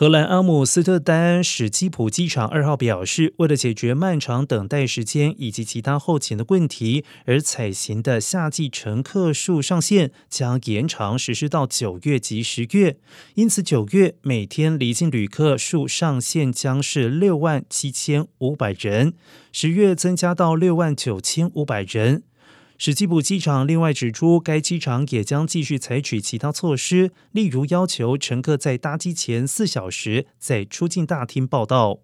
[0.00, 12.96] 荷兰阿姆斯特丹史基普机场二号表示，为了解决漫长等待时间以及其他后勤的问题，而采行的夏季乘客数上限将延长实施到九月及十月。
[13.34, 19.12] 因此，九月每天离境旅客数上限将是六万七千五百人，
[19.52, 22.22] 十月增加到六万九千五百人。
[22.82, 31.98] 史基部机场另外指出，该机场也将继续采取其他措施，例如要求乘客在搭机前四小时在出境大厅报到。